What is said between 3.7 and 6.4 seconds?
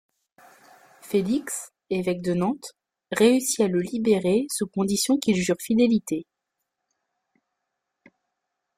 libérer sous condition qu'il lui jure fidélité.